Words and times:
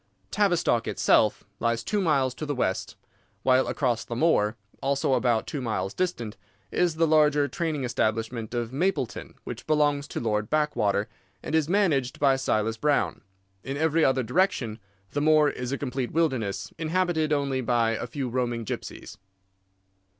Tavistock 0.31 0.87
itself 0.87 1.43
lies 1.59 1.83
two 1.83 2.01
miles 2.01 2.33
to 2.33 2.47
the 2.47 2.55
west, 2.55 2.95
while 3.43 3.67
across 3.67 4.03
the 4.03 4.15
moor, 4.15 4.55
also 4.81 5.13
about 5.13 5.45
two 5.45 5.61
miles 5.61 5.93
distant, 5.93 6.37
is 6.71 6.95
the 6.95 7.05
larger 7.05 7.47
training 7.47 7.83
establishment 7.83 8.55
of 8.55 8.73
Mapleton, 8.73 9.35
which 9.43 9.67
belongs 9.67 10.07
to 10.07 10.19
Lord 10.19 10.49
Backwater, 10.49 11.07
and 11.43 11.53
is 11.53 11.69
managed 11.69 12.19
by 12.19 12.35
Silas 12.35 12.77
Brown. 12.77 13.21
In 13.63 13.77
every 13.77 14.03
other 14.03 14.23
direction 14.23 14.79
the 15.11 15.21
moor 15.21 15.49
is 15.49 15.71
a 15.71 15.77
complete 15.77 16.11
wilderness, 16.11 16.73
inhabited 16.79 17.31
only 17.31 17.61
by 17.61 17.91
a 17.91 18.07
few 18.07 18.27
roaming 18.27 18.65
gypsies. 18.65 19.17